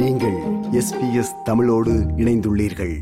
நீங்கள் 0.00 0.36
S 0.72 0.90
B 0.94 1.06
S 1.14 1.32
தமிழோடு 1.44 1.92
இணைந்துள்ளீர்கள் 2.16 2.96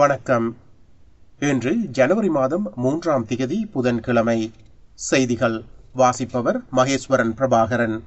வணக்கம் 0.00 0.46
இன்று 1.42 1.72
ஜனவரி 1.90 2.28
மாதம் 2.28 2.66
மூன்றாம் 2.76 3.26
திகதி 3.28 3.58
புதன்கிழமை 3.72 4.38
செய்திகள் 5.02 5.56
வாசிப்பவர் 5.94 6.60
மகேஸ்வரன் 6.72 7.34
பிரபாகரன் 7.34 7.96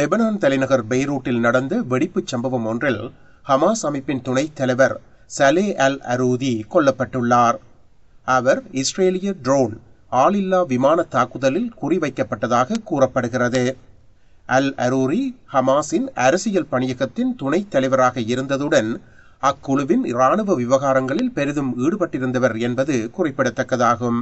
லெபனான் 0.00 0.38
தலைநகர் 0.38 0.84
பெய்ரூட்டில் 0.86 1.40
நடந்த 1.40 1.76
வெடிப்புச் 1.82 2.26
சம்பவம் 2.26 2.66
ஒன்றில் 2.66 3.02
ஹமாஸ் 3.48 3.82
அமைப்பின் 3.88 4.22
துணைத் 4.22 4.56
தலைவர் 4.56 4.94
சலே 5.30 5.66
அல் 5.78 5.98
அரூதி 6.06 6.54
கொல்லப்பட்டுள்ளார் 6.70 7.58
அவர் 8.28 8.60
இஸ்ரேலிய 8.72 9.30
ட்ரோன் 9.42 9.74
ஆளில்லா 10.12 10.60
விமான 10.66 11.04
தாக்குதலில் 11.08 11.70
குறிவைக்கப்பட்டதாக 11.80 12.78
கூறப்படுகிறது 12.84 13.62
அல் 14.48 14.70
அரூரி 14.78 15.22
ஹமாஸின் 15.52 16.08
அரசியல் 16.18 16.68
பணியகத்தின் 16.68 17.32
துணைத் 17.36 17.70
தலைவராக 17.70 18.20
இருந்ததுடன் 18.26 18.90
அக்குழுவின் 19.42 20.04
இராணுவ 20.06 20.54
விவகாரங்களில் 20.54 21.32
பெரிதும் 21.32 21.72
ஈடுபட்டிருந்தவர் 21.78 22.56
என்பது 22.60 22.94
குறிப்பிடத்தக்கதாகும் 23.16 24.20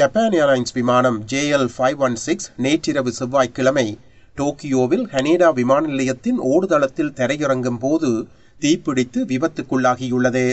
ஜப்பான் 0.00 0.34
ஏர்லைன்ஸ் 0.34 0.74
விமானம் 0.74 1.20
ஜேஎல் 1.26 1.70
ஃபைவ் 1.74 2.00
ஒன் 2.00 2.18
சிக்ஸ் 2.20 2.50
நேற்றிரவு 2.58 3.10
செவ்வாய்க்கிழமை 3.12 3.86
டோக்கியோவில் 4.36 5.04
ஹனேடா 5.12 5.48
விமான 5.52 5.82
நிலையத்தின் 5.86 6.38
ஓடுதளத்தில் 6.50 7.16
தரையிறங்கும் 7.18 7.80
போது 7.80 8.10
தீப்பிடித்து 8.62 9.20
விபத்துக்குள்ளாகியுள்ளது 9.30 10.46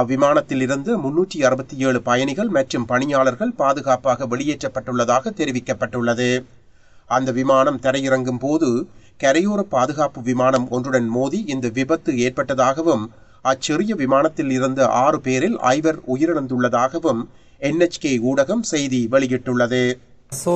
அவ்விமானத்தில் 0.00 0.62
இருந்து 0.62 0.92
முன்னூற்றி 0.96 1.38
அறுபத்தி 1.44 1.76
ஏழு 1.78 1.98
பயணிகள் 2.00 2.50
மற்றும் 2.50 2.86
பணியாளர்கள் 2.86 3.56
பாதுகாப்பாக 3.56 4.26
வெளியேற்றப்பட்டுள்ளதாக 4.26 5.32
தெரிவிக்கப்பட்டுள்ளது 5.32 6.30
அந்த 7.10 7.30
விமானம் 7.32 7.82
தரையிறங்கும் 7.82 8.38
போது 8.38 8.68
கரையோர 9.20 9.60
பாதுகாப்பு 9.68 10.20
விமானம் 10.22 10.66
ஒன்றுடன் 10.70 11.08
மோதி 11.08 11.40
இந்த 11.46 11.66
விபத்து 11.70 12.12
ஏற்பட்டதாகவும் 12.18 13.04
அச்சிறிய 13.44 13.92
விமானத்தில் 13.94 14.50
இருந்த 14.50 14.80
ஆறு 14.98 15.18
பேரில் 15.20 15.58
ஐவர் 15.70 15.98
உயிரிழந்துள்ளதாகவும் 16.06 17.22
என்எச்கே 17.62 18.12
ஊடகம் 18.22 18.64
செய்தி 18.68 19.00
வெளியிட்டுள்ளது 19.12 19.82
At 20.32 20.48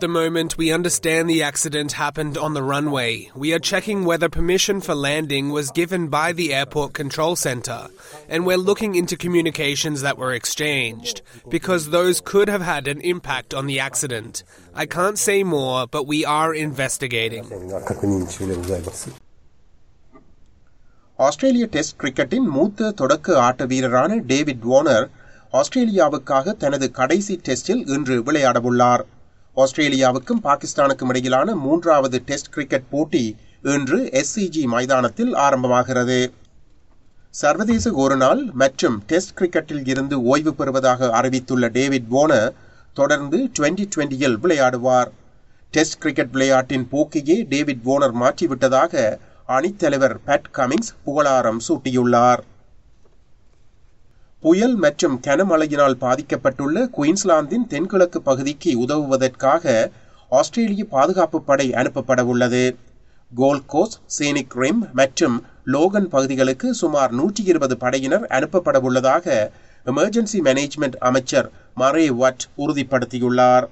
the 0.00 0.08
moment, 0.08 0.58
we 0.58 0.72
understand 0.72 1.30
the 1.30 1.44
accident 1.44 1.92
happened 1.92 2.36
on 2.36 2.54
the 2.54 2.62
runway. 2.62 3.30
We 3.36 3.54
are 3.54 3.60
checking 3.60 4.04
whether 4.04 4.28
permission 4.28 4.80
for 4.80 4.96
landing 4.96 5.50
was 5.50 5.70
given 5.70 6.08
by 6.08 6.32
the 6.32 6.52
airport 6.52 6.92
control 6.92 7.36
center, 7.36 7.86
and 8.28 8.44
we're 8.44 8.56
looking 8.56 8.96
into 8.96 9.16
communications 9.16 10.00
that 10.00 10.18
were 10.18 10.32
exchanged, 10.32 11.22
because 11.48 11.90
those 11.90 12.20
could 12.20 12.48
have 12.48 12.62
had 12.62 12.88
an 12.88 13.00
impact 13.00 13.54
on 13.54 13.66
the 13.66 13.78
accident. 13.78 14.42
I 14.74 14.86
can't 14.86 15.18
say 15.18 15.44
more, 15.44 15.86
but 15.86 16.06
we 16.06 16.24
are 16.24 16.52
investigating. 16.52 17.44
ஆஸ்திரேலிய 21.18 21.66
test 21.66 21.96
கிரிக்கெட்டின் 22.00 22.48
மூத்த 22.56 22.90
தொடக்க 22.90 23.36
ஆட்ட 23.46 23.64
வீரரான 23.66 24.18
David 24.32 24.60
Warner 24.62 25.06
ஆஸ்திரேலியாவுக்காக 25.52 26.54
தனது 26.56 26.86
கடைசி 26.90 27.34
டெஸ்டில் 27.46 27.84
இன்று 27.88 28.16
விளையாடவுள்ளார் 28.22 29.02
ஆஸ்திரேலியாவுக்கும் 29.56 30.42
பாகிஸ்தானுக்கும் 30.42 31.10
இடையிலான 31.10 31.54
மூன்றாவது 31.58 32.18
டெஸ்ட் 32.24 32.50
கிரிக்கெட் 32.50 32.90
போட்டி 32.90 33.22
இன்று 33.66 33.98
எஸ்சிஜி 34.20 34.64
மைதானத்தில் 34.66 35.32
ஆரம்பமாகிறது 35.36 36.18
சர்வதேச 37.34 37.86
ஒருநாள் 37.94 38.42
மற்றும் 38.54 38.96
டெஸ்ட் 39.06 39.34
கிரிக்கெட்டில் 39.34 39.84
இருந்து 39.86 40.16
ஓய்வு 40.24 40.52
பெறுவதாக 40.54 41.10
அறிவித்துள்ள 41.12 41.66
டேவிட் 41.70 42.08
போனர் 42.10 42.52
தொடர்ந்து 42.96 43.38
டுவெண்டி 43.58 43.84
டுவெண்டியில் 43.94 44.38
விளையாடுவார் 44.38 45.10
டெஸ்ட் 45.72 45.98
கிரிக்கெட் 45.98 46.32
விளையாட்டின் 46.32 46.86
போக்கையே 46.92 47.36
டேவிட் 47.48 47.82
போனர் 47.84 48.14
மாற்றிவிட்டதாக 48.16 49.02
அணித்தலைவர் 49.48 50.16
பேட் 50.26 50.48
கமிங்ஸ் 50.52 50.94
புகழாரம் 51.04 51.60
சூட்டியுள்ளார் 51.68 52.42
புயல் 54.42 54.76
மற்றும் 54.76 55.16
கனமழையினால் 55.22 56.00
பாதிக்கப்பட்டுள்ள 56.00 56.84
குயின்ஸ்லாந்தின் 56.96 57.64
தென்கிழக்கு 57.66 58.18
பகுதிக்கு 58.22 58.72
உதவுவதற்காக 58.78 59.64
ஆஸ்திரேலிய 60.32 60.84
பாதுகாப்பு 60.90 61.38
படை 61.42 61.66
அனுப்பப்பட 61.72 62.20
உள்ளது 62.24 62.62
கோல்கோஸ் 63.30 63.96
சீனிக் 64.08 64.54
ரிம் 64.56 64.82
மற்றும் 64.92 65.36
லோகன் 65.66 66.08
பகுதிகளுக்கு 66.08 66.68
சுமார் 66.74 67.12
நூற்றி 67.12 67.42
இருபது 67.44 67.74
படையினர் 67.76 68.26
அனுப்பப்பட 68.30 68.78
உள்ளதாக 68.80 69.26
எமர்ஜென்சி 69.86 70.38
மேனேஜ்மெண்ட் 70.40 70.96
அமைச்சர் 71.00 71.48
மரே 71.76 72.06
வட் 72.16 72.44
உறுதிப்படுத்தியுள்ளார் 72.58 73.66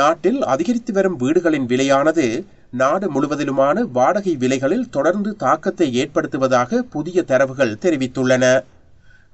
நாட்டில் 0.00 0.40
அதிகரித்து 0.46 0.92
வரும் 0.92 1.18
வீடுகளின் 1.18 1.66
விலையானது 1.66 2.26
நாடு 2.72 3.06
முழுவதிலுமான 3.12 3.82
வாடகை 3.90 4.36
விலைகளில் 4.36 4.88
தொடர்ந்து 4.88 5.36
தாக்கத்தை 5.36 5.88
ஏற்படுத்துவதாக 5.96 6.78
புதிய 6.90 7.22
தரவுகள் 7.22 7.78
தெரிவித்துள்ளன 7.82 8.44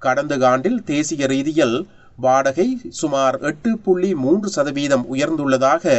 கடந்த 0.00 0.48
ஆண்டில் 0.48 0.84
தேசிய 0.84 1.26
ரீதியில் 1.26 1.76
வாடகை 2.18 2.68
சுமார் 2.88 3.38
எட்டு 3.40 3.78
புள்ளி 3.78 4.14
மூன்று 4.14 4.48
சதவீதம் 4.50 5.04
உயர்ந்துள்ளதாக 5.14 5.99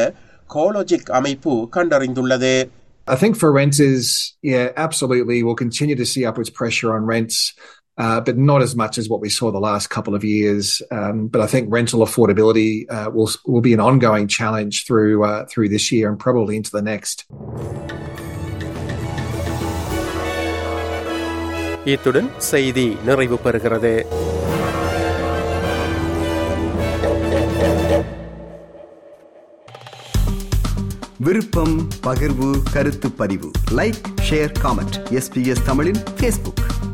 கோலோஜிக் 0.49 1.11
அமைப்பு 1.11 1.55
கண்டறிந்துள்ளது 1.71 2.55
I 3.07 3.15
think 3.15 3.35
for 3.35 3.49
is, 3.81 4.03
yeah, 4.41 4.67
absolutely. 4.77 5.43
We'll 5.43 5.55
continue 5.55 5.95
to 5.95 6.05
see 6.05 6.25
upwards 6.25 6.49
pressure 6.51 6.93
on 6.93 7.01
rents. 7.05 7.37
uh, 7.97 8.21
but 8.21 8.37
not 8.37 8.61
as 8.61 8.75
much 8.75 8.97
as 8.97 9.09
what 9.09 9.21
we 9.21 9.29
saw 9.29 9.51
the 9.51 9.59
last 9.59 9.89
couple 9.89 10.15
of 10.15 10.23
years. 10.23 10.81
Um, 10.91 11.27
but 11.27 11.41
I 11.41 11.47
think 11.47 11.71
rental 11.71 11.99
affordability 12.01 12.85
uh, 12.89 13.09
will 13.11 13.29
will 13.45 13.61
be 13.61 13.73
an 13.73 13.79
ongoing 13.79 14.27
challenge 14.27 14.85
through 14.85 15.23
uh, 15.23 15.45
through 15.45 15.69
this 15.69 15.91
year 15.91 16.09
and 16.09 16.19
probably 16.19 16.55
into 16.55 16.71
the 16.71 16.81
next. 16.81 17.17
இத்துடன் 21.85 22.29
செய்தி 22.37 22.97
நிறைவு 23.05 23.37
பெறுகிறது 23.45 23.91
விருப்பம் 31.19 31.75
பகிர்வு 32.05 32.49
கருத்து 32.73 33.11
பதிவு 33.11 33.49
like 33.71 34.01
share 34.29 34.53
comment 34.63 34.97
SBS 35.19 35.63
தமிழின் 35.65 36.01
Facebook 36.17 36.63